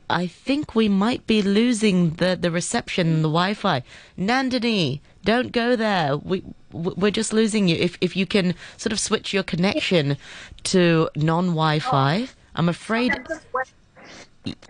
I 0.09 0.27
think 0.27 0.75
we 0.75 0.89
might 0.89 1.27
be 1.27 1.43
losing 1.43 2.11
the, 2.11 2.37
the 2.41 2.51
reception, 2.51 3.23
the 3.23 3.29
Wi-Fi. 3.29 3.83
Nandini, 4.19 5.01
don't 5.25 5.51
go 5.53 5.77
there. 5.77 6.17
We 6.17 6.43
we're 6.73 7.11
just 7.11 7.33
losing 7.33 7.69
you. 7.69 7.77
If 7.77 7.97
if 8.01 8.17
you 8.17 8.27
can 8.27 8.55
sort 8.77 8.93
of 8.93 9.01
switch 9.01 9.33
your 9.33 9.43
connection 9.43 10.17
to 10.65 11.09
non-Wi-Fi, 11.17 12.29
I'm 12.55 12.69
afraid. 12.69 13.13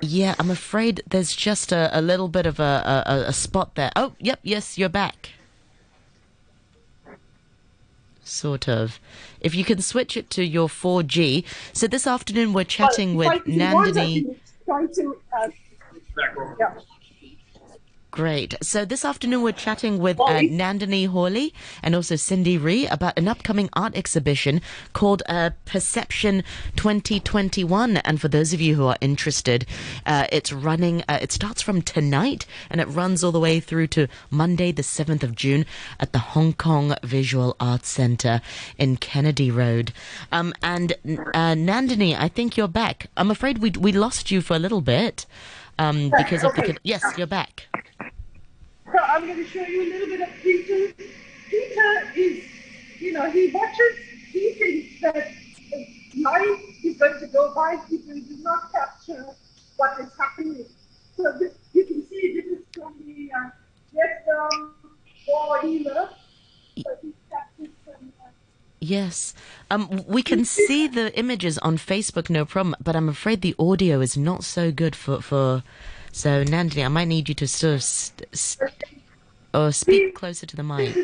Yeah, 0.01 0.35
I'm 0.39 0.51
afraid 0.51 1.03
there's 1.09 1.35
just 1.35 1.73
a, 1.73 1.91
a 1.93 2.01
little 2.01 2.29
bit 2.29 2.47
of 2.47 2.61
a, 2.61 3.03
a, 3.07 3.31
a 3.31 3.33
spot 3.33 3.75
there. 3.75 3.91
Oh, 3.97 4.13
yep, 4.21 4.39
yes, 4.43 4.79
you're 4.79 4.89
back. 4.89 5.31
Sort 8.25 8.69
of. 8.69 8.99
If 9.41 9.55
you 9.55 9.65
can 9.65 9.81
switch 9.81 10.17
it 10.17 10.31
to 10.31 10.45
your 10.45 10.69
4G. 10.69 11.45
So 11.73 11.87
this 11.87 12.07
afternoon 12.07 12.53
we're 12.53 12.65
chatting 12.65 13.15
with 13.15 13.29
want, 13.29 13.47
I 13.47 13.51
Nandini. 13.51 14.37
Try 14.65 14.87
to. 14.87 15.17
Uh, 15.33 15.49
yeah. 16.59 16.75
Great. 18.15 18.55
So 18.63 18.85
this 18.85 19.05
afternoon 19.05 19.43
we're 19.43 19.51
chatting 19.51 19.99
with 19.99 20.21
uh, 20.21 20.39
Nandini 20.39 21.09
Hawley 21.09 21.53
and 21.83 21.97
also 21.97 22.15
Cindy 22.15 22.57
Ree 22.57 22.87
about 22.87 23.19
an 23.19 23.27
upcoming 23.27 23.69
art 23.73 23.97
exhibition 23.97 24.61
called 24.93 25.25
uh, 25.29 25.51
Perception 25.65 26.45
2021. 26.77 27.97
And 27.97 28.21
for 28.21 28.29
those 28.29 28.53
of 28.53 28.61
you 28.61 28.77
who 28.77 28.87
are 28.87 28.97
interested, 29.01 29.67
uh, 30.07 30.29
it's 30.31 30.53
running. 30.53 31.03
Uh, 31.09 31.19
it 31.23 31.33
starts 31.33 31.61
from 31.61 31.83
tonight 31.83 32.47
and 32.71 32.81
it 32.81 32.87
runs 32.87 33.25
all 33.25 33.33
the 33.33 33.41
way 33.41 33.59
through 33.59 33.89
to 33.89 34.07
Monday, 34.31 34.71
the 34.71 34.83
7th 34.83 35.25
of 35.25 35.35
June, 35.35 35.67
at 35.99 36.13
the 36.13 36.21
Hong 36.21 36.53
Kong 36.53 36.95
Visual 37.03 37.57
Arts 37.59 37.89
Centre 37.89 38.41
in 38.79 38.97
Kennedy 38.97 39.51
Road. 39.51 39.93
Um, 40.31 40.55
and 40.63 40.93
uh, 40.93 41.57
Nandini, 41.57 42.17
I 42.17 42.29
think 42.29 42.57
you're 42.57 42.69
back. 42.69 43.11
I'm 43.17 43.33
afraid 43.33 43.59
we 43.59 43.71
we 43.71 43.91
lost 43.91 44.31
you 44.31 44.41
for 44.41 44.55
a 44.55 44.61
little 44.61 44.83
bit. 44.83 45.27
Um, 45.77 46.13
because 46.17 46.45
of 46.45 46.55
the 46.55 46.77
yes, 46.85 47.03
you're 47.17 47.27
back. 47.27 47.67
So 48.95 49.01
I'm 49.03 49.27
going 49.27 49.39
to 49.39 49.47
show 49.47 49.67
you 49.67 49.83
a 49.83 49.89
little 49.91 50.07
bit 50.07 50.21
of 50.21 50.29
Peter. 50.41 50.95
Peter 51.51 52.13
is, 52.15 52.45
you 53.01 53.13
know, 53.13 53.29
he 53.29 53.51
watches, 53.51 53.97
he 54.31 54.53
thinks 54.53 55.01
that 55.03 55.33
life 56.17 56.61
is 56.85 56.97
going 56.97 57.19
to 57.19 57.27
go 57.27 57.53
by. 57.57 57.77
People 57.89 58.15
do 58.15 58.37
not 58.43 58.71
capture 58.71 59.27
what 59.79 59.99
is 59.99 60.13
happening. 60.17 60.65
So 61.17 61.37
this, 61.41 61.55
you 61.73 61.85
can 61.87 62.07
see 62.07 62.41
this 62.41 62.57
is 62.57 62.65
from 62.73 62.95
the 63.05 63.33
uh, 63.37 63.51
Vietnam 63.93 64.75
War 65.27 65.65
era. 65.65 66.11
So 66.79 66.91
captured 67.29 67.75
some, 67.85 68.13
uh, 68.23 68.29
Yes. 68.79 69.35
Um, 69.73 70.05
we 70.07 70.23
can 70.23 70.45
see 70.45 70.87
the 70.87 71.13
images 71.19 71.59
on 71.59 71.79
Facebook, 71.79 72.31
no 72.31 72.45
problem, 72.45 72.77
but 72.81 72.95
I'm 72.95 73.09
afraid 73.09 73.41
the 73.41 73.57
audio 73.59 74.01
is 74.01 74.17
not 74.17 74.45
so 74.45 74.71
good 74.71 74.95
for. 74.95 75.21
for 75.21 75.65
so, 76.15 76.45
Nandini, 76.45 76.85
I 76.85 76.89
might 76.89 77.09
need 77.09 77.29
you 77.29 77.35
to 77.35 77.49
sort 77.49 77.75
of 77.75 77.83
st- 77.83 78.29
st- 78.33 78.74
or 79.55 79.73
speak 79.73 80.15
closer 80.15 80.47
to 80.47 80.57
the 80.57 80.63
mic. 80.63 80.95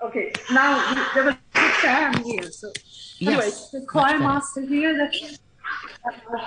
Okay, 0.00 0.32
now 0.50 0.94
there 1.14 1.24
was 1.24 1.34
a 1.54 1.68
fan 1.80 2.22
here. 2.24 2.50
So, 2.50 2.72
anyway, 3.20 3.44
Yes, 3.44 3.70
the 3.70 3.80
choir 3.88 4.18
master 4.18 4.62
here. 4.62 4.96
That, 4.96 5.14
uh, 6.04 6.46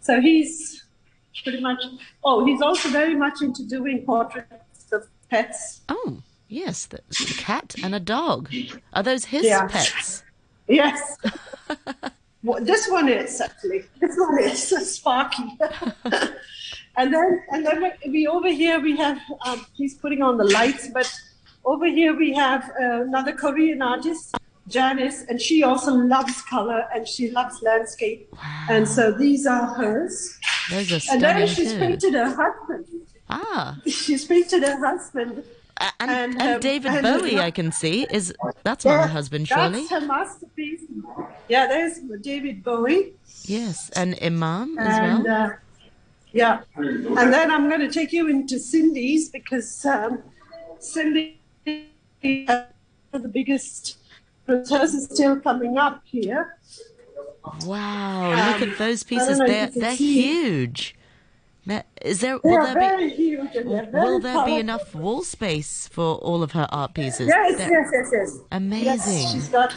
so 0.00 0.20
he's 0.20 0.84
pretty 1.42 1.60
much. 1.60 1.78
Oh, 2.22 2.44
he's 2.44 2.60
also 2.60 2.88
very 2.90 3.14
much 3.14 3.40
into 3.42 3.64
doing 3.66 4.04
portraits 4.04 4.92
of 4.92 5.08
pets. 5.30 5.80
Oh, 5.88 6.22
yes, 6.48 6.86
the, 6.86 6.98
the 7.08 7.34
cat 7.38 7.74
and 7.82 7.94
a 7.94 8.00
dog. 8.00 8.50
Are 8.92 9.02
those 9.02 9.26
his 9.26 9.44
Yeah. 9.46 9.66
pets? 9.66 10.22
Yes. 10.68 11.16
well, 12.42 12.62
this 12.62 12.88
one 12.90 13.08
is 13.08 13.40
actually. 13.40 13.84
This 14.00 14.16
one 14.18 14.38
is 14.38 14.94
Sparky. 14.94 15.58
and 16.96 17.12
then, 17.12 17.42
and 17.50 17.64
then 17.66 17.92
we- 18.08 18.26
over 18.26 18.50
here 18.50 18.80
we 18.80 18.96
have. 18.96 19.18
Um, 19.46 19.66
he's 19.74 19.94
putting 19.94 20.22
on 20.22 20.36
the 20.36 20.44
lights, 20.44 20.88
but 20.92 21.12
over 21.64 21.86
here 21.86 22.14
we 22.16 22.32
have 22.34 22.70
uh, 22.80 23.02
another 23.02 23.32
Korean 23.32 23.80
artist, 23.82 24.34
Janice, 24.68 25.24
and 25.28 25.40
she 25.40 25.62
also 25.62 25.92
loves 25.94 26.42
color 26.42 26.84
and 26.94 27.06
she 27.06 27.30
loves 27.30 27.62
landscape. 27.62 28.28
Wow. 28.32 28.66
And 28.70 28.88
so 28.88 29.12
these 29.12 29.46
are 29.46 29.66
hers. 29.74 30.38
Those 30.70 30.92
are 30.92 31.12
And 31.12 31.22
then 31.22 31.46
she's 31.46 31.74
painted 31.74 32.14
her 32.14 32.34
husband. 32.34 32.86
Ah, 33.30 33.78
She's 33.86 34.24
painted 34.26 34.62
her 34.62 34.78
husband. 34.86 35.42
a- 35.80 35.84
and, 36.00 36.10
And, 36.10 36.42
and, 36.42 36.54
um, 36.56 36.60
David 36.60 36.92
and- 36.92 37.02
Bowie, 37.02 37.38
I 37.40 37.50
can 37.50 37.72
see 37.72 38.06
is 38.10 38.34
that's 38.62 38.84
not 38.84 39.00
her 39.02 39.08
husband, 39.08 39.48
surely. 39.48 39.86
That's 39.86 39.90
her 39.90 40.00
masterpiece. 40.06 40.82
Yeah, 41.48 41.66
there's 41.66 41.98
David 42.20 42.62
Bowie. 42.62 43.14
Yes, 43.44 43.90
and 43.96 44.16
Iman 44.22 44.76
as 44.78 45.00
well. 45.00 45.28
uh, 45.28 45.50
yeah, 46.32 46.62
and 46.76 47.32
then 47.32 47.50
I'm 47.50 47.68
going 47.68 47.80
to 47.80 47.90
take 47.90 48.12
you 48.12 48.28
into 48.28 48.58
Cindy's 48.58 49.28
because 49.28 49.84
um, 49.84 50.22
Cindy 50.78 51.40
uh, 51.66 52.64
the 53.12 53.28
biggest. 53.28 53.98
Hers 54.46 54.72
is 54.72 55.04
still 55.04 55.38
coming 55.38 55.78
up 55.78 56.02
here. 56.04 56.58
Wow, 57.64 58.30
look 58.30 58.62
um, 58.62 58.70
at 58.70 58.78
those 58.78 59.02
pieces. 59.02 59.38
They're 59.38 59.68
they're 59.68 59.96
see. 59.96 60.14
huge. 60.14 60.96
Is 62.00 62.20
there 62.20 62.38
They 62.42 62.50
will 62.50 62.56
are 62.58 62.74
there 62.74 62.74
be 62.74 62.80
very 62.80 63.10
huge 63.10 63.54
and 63.54 63.70
very 63.70 63.86
will 63.92 64.18
there 64.18 64.44
be 64.44 64.56
enough 64.56 64.94
wall 64.94 65.22
space 65.22 65.86
for 65.86 66.16
all 66.16 66.42
of 66.42 66.52
her 66.52 66.66
art 66.70 66.94
pieces? 66.94 67.28
Yes, 67.28 67.56
They're 67.56 67.70
yes, 67.70 67.90
yes, 67.92 68.10
yes. 68.12 68.38
Amazing. 68.50 68.86
Yes, 68.86 69.32
she's 69.32 69.48
got. 69.48 69.72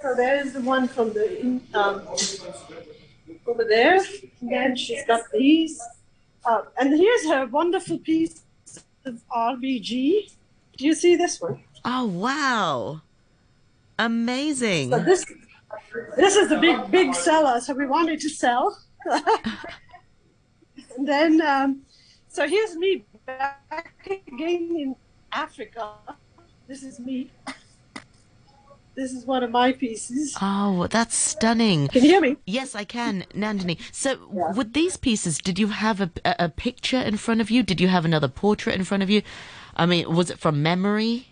So 0.00 0.14
there 0.16 0.40
is 0.44 0.52
the 0.52 0.60
one 0.60 0.88
from 0.88 1.12
the 1.12 1.60
um, 1.74 2.02
over 3.48 3.64
there. 3.64 3.98
And 4.40 4.52
then 4.52 4.76
she's 4.76 5.04
got 5.06 5.22
these. 5.32 5.80
Uh, 6.44 6.62
and 6.78 6.96
here's 6.96 7.26
her 7.26 7.46
wonderful 7.46 7.98
piece 7.98 8.42
of 9.04 9.20
RBG. 9.34 10.30
Do 10.76 10.86
you 10.86 10.94
see 10.94 11.16
this 11.16 11.40
one? 11.40 11.62
Oh 11.84 12.06
wow. 12.06 13.02
Amazing. 13.98 14.90
So 14.90 15.00
this 15.00 15.24
this 16.16 16.36
is 16.36 16.48
the 16.48 16.58
big 16.58 16.90
big 16.90 17.14
seller. 17.14 17.60
So 17.60 17.74
we 17.74 17.86
wanted 17.86 18.20
to 18.20 18.28
sell. 18.28 18.78
and 20.96 21.06
then 21.06 21.40
um, 21.40 21.82
so 22.28 22.46
here's 22.46 22.76
me 22.76 23.04
back 23.26 24.06
again 24.06 24.76
in 24.76 24.96
Africa. 25.32 25.94
This 26.68 26.82
is 26.82 27.00
me. 27.00 27.30
This 28.98 29.12
is 29.12 29.24
one 29.24 29.44
of 29.44 29.52
my 29.52 29.70
pieces. 29.70 30.36
Oh, 30.42 30.88
that's 30.88 31.14
stunning. 31.14 31.86
Can 31.86 32.02
you 32.02 32.10
hear 32.10 32.20
me? 32.20 32.36
Yes, 32.46 32.74
I 32.74 32.82
can, 32.82 33.24
Nandini. 33.32 33.78
So, 33.92 34.18
with 34.28 34.72
these 34.72 34.96
pieces, 34.96 35.38
did 35.38 35.56
you 35.56 35.68
have 35.68 36.00
a, 36.00 36.10
a, 36.24 36.48
picture 36.48 36.98
in 36.98 37.16
front 37.16 37.40
of 37.40 37.48
you? 37.48 37.62
Did 37.62 37.80
you 37.80 37.86
have 37.86 38.04
another 38.04 38.26
portrait 38.26 38.74
in 38.74 38.82
front 38.82 39.04
of 39.04 39.08
you? 39.08 39.22
I 39.76 39.86
mean, 39.86 40.12
was 40.12 40.30
it 40.30 40.40
from 40.40 40.64
memory? 40.64 41.28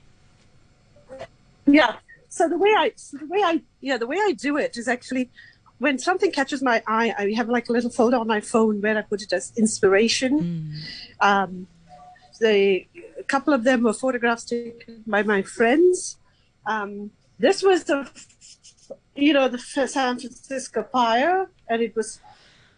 Yeah. 1.67 1.97
So 2.29 2.49
the 2.49 2.57
way 2.57 2.71
I, 2.71 2.93
so 2.95 3.17
the 3.17 3.27
way 3.27 3.41
I, 3.43 3.61
yeah, 3.81 3.97
the 3.97 4.07
way 4.07 4.19
I 4.21 4.35
do 4.39 4.57
it 4.57 4.77
is 4.77 4.87
actually 4.87 5.29
when 5.79 5.99
something 5.99 6.31
catches 6.31 6.63
my 6.63 6.85
eye, 6.87 7.13
I 7.19 7.33
have 7.35 7.49
like 7.49 7.69
a 7.69 7.73
little 7.73 7.91
folder 7.91 8.19
on 8.19 8.29
my 8.29 8.41
phone 8.41 8.81
where 8.81 8.97
I 8.97 9.03
put 9.03 9.23
it 9.23 9.33
as 9.33 9.53
inspiration. 9.57 10.73
Um, 11.21 11.67
they, 12.41 12.87
a 13.19 13.25
couple 13.25 13.53
of 13.53 13.65
them 13.65 13.83
were 13.83 13.93
photographs 13.93 14.45
taken 14.45 15.03
by 15.05 15.25
my 15.25 15.43
friends. 15.43 16.19
Um, 16.65 17.11
this 17.39 17.63
was 17.63 17.85
the, 17.85 18.09
you 19.15 19.33
know, 19.33 19.49
the 19.49 19.59
San 19.59 20.19
Francisco 20.19 20.83
fire, 20.85 21.49
and 21.69 21.83
it 21.83 21.95
was 21.95 22.21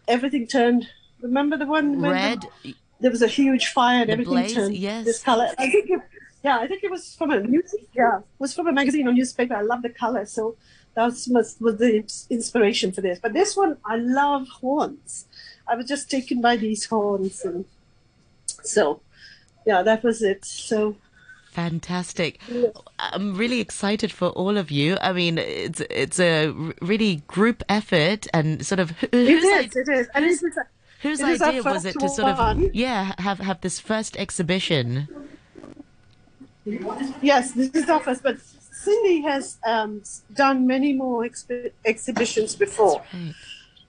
everything 0.07 0.47
turned. 0.47 0.87
Remember 1.21 1.57
the 1.57 1.65
one 1.65 2.01
when 2.01 2.39
the- 2.63 2.75
there 2.99 3.11
was 3.11 3.21
a 3.21 3.27
huge 3.27 3.67
fire 3.67 4.01
and 4.01 4.09
everything 4.09 4.33
blaze, 4.33 4.53
turned 4.53 4.75
yes. 4.75 5.05
this 5.05 5.23
color. 5.23 5.49
I 5.57 5.69
think 5.69 5.89
it, 5.89 6.01
yeah, 6.43 6.57
I 6.59 6.67
think 6.67 6.83
it 6.83 6.91
was 6.91 7.15
from 7.15 7.31
a 7.31 7.39
news, 7.39 7.73
yeah, 7.93 8.19
it 8.19 8.23
was 8.39 8.53
from 8.53 8.67
a 8.67 8.71
magazine 8.71 9.07
or 9.07 9.13
newspaper. 9.13 9.55
I 9.55 9.61
love 9.61 9.81
the 9.81 9.89
color, 9.89 10.25
so 10.25 10.55
that 10.95 11.05
was, 11.05 11.27
was, 11.27 11.57
was 11.59 11.77
the 11.77 12.03
inspiration 12.29 12.91
for 12.91 13.01
this. 13.01 13.19
But 13.19 13.33
this 13.33 13.55
one, 13.55 13.77
I 13.85 13.97
love 13.97 14.47
horns. 14.47 15.25
I 15.67 15.75
was 15.75 15.85
just 15.85 16.09
taken 16.09 16.41
by 16.41 16.57
these 16.57 16.85
horns, 16.85 17.43
and 17.45 17.65
so 18.63 19.01
yeah, 19.65 19.81
that 19.83 20.03
was 20.03 20.21
it. 20.21 20.45
So 20.45 20.95
Fantastic. 21.59 22.39
I'm 22.99 23.35
really 23.35 23.59
excited 23.59 24.11
for 24.13 24.29
all 24.29 24.57
of 24.57 24.71
you. 24.71 24.97
I 25.01 25.11
mean, 25.11 25.37
it's 25.37 25.81
it's 25.89 26.19
a 26.19 26.51
really 26.81 27.17
group 27.27 27.63
effort 27.67 28.27
and 28.33 28.65
sort 28.65 28.79
of 28.79 28.91
it 29.03 29.11
whose, 29.11 29.43
is, 29.43 29.75
it 29.75 29.89
is, 29.89 30.07
and 30.15 30.23
it's, 30.25 30.41
whose 31.01 31.19
it 31.19 31.41
idea 31.41 31.61
was 31.61 31.83
it 31.83 31.99
to 31.99 32.07
sort 32.07 32.29
of 32.29 32.37
one. 32.37 32.71
yeah 32.73 33.13
have 33.19 33.39
have 33.39 33.59
this 33.59 33.77
first 33.79 34.15
exhibition? 34.17 35.07
Yes, 37.21 37.51
this 37.51 37.71
is 37.75 37.89
our 37.89 37.99
first, 37.99 38.23
but 38.23 38.37
Cindy 38.83 39.21
has 39.21 39.57
um, 39.65 40.01
done 40.33 40.65
many 40.65 40.93
more 40.93 41.27
exhibitions 41.85 42.55
before 42.55 43.01
Right. 43.11 43.33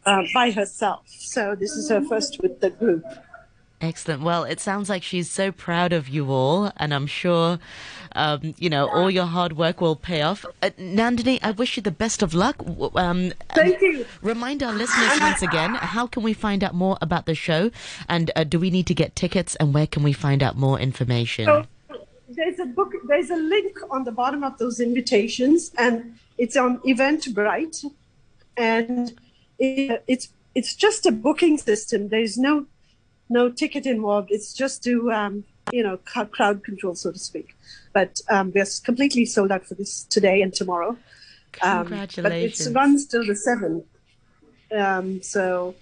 uh, 0.07 0.23
by 0.35 0.51
herself. 0.51 1.03
So 1.07 1.55
this 1.55 1.73
is 1.77 1.89
her 1.91 2.03
first 2.03 2.41
with 2.43 2.61
the 2.61 2.71
group. 2.71 3.05
Excellent. 3.81 4.23
Well, 4.23 4.45
it 4.45 4.61
sounds 4.61 4.91
like 4.91 5.03
she's 5.03 5.31
so 5.31 5.51
proud 5.51 5.95
of 5.95 6.07
you 6.07 6.31
all, 6.31 6.71
and 6.77 6.93
I'm 6.93 7.07
sure, 7.07 7.59
um, 8.13 8.55
you 8.59 8.69
know, 8.69 8.87
all 8.89 9.11
your 9.11 9.25
hard 9.25 9.57
work 9.57 9.81
will 9.81 9.97
pay 9.97 10.21
off. 10.21 10.45
Uh, 10.61 10.69
Nandini, 10.79 11.39
I 11.43 11.53
wish 11.53 11.79
you 11.79 11.83
the 11.83 11.91
best 11.91 12.23
of 12.23 12.35
luck. 12.35 12.57
Um, 12.95 13.33
Thank 13.55 13.81
you. 13.81 14.05
Remind 14.21 14.63
our 14.63 14.75
listeners 14.75 15.19
once 15.21 15.41
again, 15.41 15.75
how 15.77 16.07
can 16.07 16.23
we 16.23 16.35
find 16.35 16.63
out 16.63 16.75
more 16.75 16.99
about 17.01 17.25
the 17.25 17.35
show? 17.35 17.71
And 18.07 18.31
uh, 18.37 18.45
do 18.45 18.59
we 18.59 18.71
need 18.71 18.87
to 18.89 18.95
get 18.95 19.17
tickets? 19.17 19.57
And 19.57 19.73
where 19.73 19.87
can 19.87 20.03
we 20.03 20.13
find 20.13 20.43
out 20.43 20.59
more 20.59 20.79
information? 20.79 21.47
So 21.47 21.67
there's 22.29 22.59
a 22.59 22.67
book. 22.67 22.93
There's 23.09 23.31
a 23.31 23.37
link 23.37 23.79
on 23.91 24.05
the 24.05 24.13
bottom 24.13 24.45
of 24.45 24.59
those 24.59 24.79
invitations, 24.81 25.73
and 25.79 26.19
it's 26.37 26.57
on 26.57 26.81
Eventbrite, 26.81 27.87
and 28.59 29.19
it, 29.59 30.05
it's 30.07 30.29
it's 30.55 30.75
just 30.75 31.07
a 31.07 31.13
booking 31.13 31.57
system. 31.57 32.09
There's 32.09 32.37
no 32.37 32.67
no 33.31 33.49
ticket 33.49 33.87
involved. 33.87 34.31
It's 34.31 34.53
just 34.53 34.83
to 34.85 35.11
um, 35.13 35.45
you 35.73 35.83
know 35.83 35.97
crowd 35.99 36.63
control, 36.65 36.95
so 36.95 37.13
to 37.13 37.19
speak. 37.19 37.57
But 37.93 38.21
um, 38.29 38.53
we're 38.55 38.67
completely 38.85 39.25
sold 39.25 39.51
out 39.51 39.67
for 39.67 39.75
this 39.75 40.05
today 40.05 40.43
and 40.43 40.53
tomorrow. 40.53 40.97
Um, 41.63 41.87
Congratulations. 41.87 42.65
But 42.65 42.71
it 42.71 42.75
runs 42.75 43.07
till 43.07 43.25
the 43.25 43.37
seventh. 43.37 43.85
Um, 44.77 45.23
so 45.23 45.75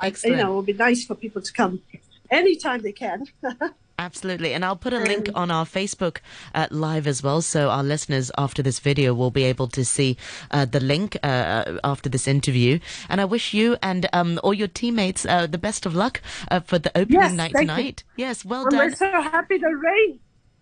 I, 0.00 0.12
you 0.24 0.36
know, 0.36 0.52
it 0.52 0.56
would 0.56 0.66
be 0.66 0.72
nice 0.74 1.04
for 1.04 1.14
people 1.14 1.42
to 1.42 1.52
come 1.52 1.82
anytime 2.30 2.82
they 2.82 2.92
can. 2.92 3.26
Absolutely. 3.98 4.54
And 4.54 4.64
I'll 4.64 4.76
put 4.76 4.92
a 4.92 5.00
link 5.00 5.28
on 5.34 5.50
our 5.50 5.64
Facebook 5.64 6.18
uh, 6.54 6.68
live 6.70 7.06
as 7.08 7.22
well. 7.22 7.42
So 7.42 7.68
our 7.68 7.82
listeners 7.82 8.30
after 8.38 8.62
this 8.62 8.78
video 8.78 9.12
will 9.12 9.32
be 9.32 9.42
able 9.42 9.66
to 9.68 9.84
see 9.84 10.16
uh, 10.52 10.64
the 10.66 10.78
link 10.80 11.16
uh, 11.24 11.78
after 11.82 12.08
this 12.08 12.28
interview. 12.28 12.78
And 13.08 13.20
I 13.20 13.24
wish 13.24 13.52
you 13.52 13.76
and 13.82 14.08
um, 14.12 14.38
all 14.44 14.54
your 14.54 14.68
teammates 14.68 15.26
uh, 15.26 15.48
the 15.48 15.58
best 15.58 15.84
of 15.84 15.94
luck 15.96 16.22
uh, 16.50 16.60
for 16.60 16.78
the 16.78 16.96
opening 16.96 17.20
Yes, 17.20 17.32
night 17.32 17.52
thank 17.52 17.68
you. 17.68 17.74
tonight. 17.76 18.04
Yes, 18.16 18.44
well 18.44 18.66
And 18.66 18.76
we're 18.76 18.94
so 18.94 19.10
happy 19.20 19.58
the 19.58 19.74
rain. 19.74 20.20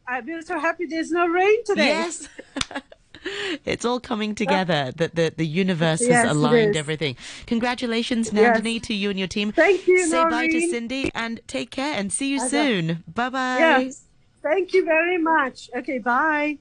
I- 0.08 0.20
We're 0.20 0.40
so 0.42 0.58
happy 0.58 0.86
there's 0.86 1.10
no 1.10 1.26
rain 1.26 1.64
today. 1.64 1.86
Yes. 1.88 2.28
It's 3.64 3.84
all 3.84 4.00
coming 4.00 4.34
together. 4.34 4.86
Uh, 4.88 4.92
that 4.96 5.14
the 5.14 5.32
the 5.36 5.46
universe 5.46 6.00
Yes, 6.00 6.24
has 6.26 6.36
aligned 6.36 6.76
everything. 6.76 7.16
Congratulations, 7.46 8.32
Yes. 8.32 8.60
Nandini, 8.60 8.80
to 8.82 8.94
you 8.94 9.10
and 9.10 9.18
your 9.18 9.28
team. 9.28 9.52
Thank 9.52 9.86
you, 9.86 10.06
Say 10.06 10.22
bye 10.24 10.46
to 10.48 10.60
Cindy 10.70 11.10
and 11.14 11.40
take 11.46 11.70
care 11.70 11.94
and 11.98 12.12
see 12.12 12.28
you 12.34 12.40
will. 12.40 12.48
soon. 12.48 13.04
Bye 13.12 13.30
bye. 13.30 13.58
Yes. 13.58 14.02
Thank 14.42 14.72
you 14.74 14.84
very 14.84 15.18
much. 15.18 15.68
Okay, 15.76 15.98
bye. 15.98 16.58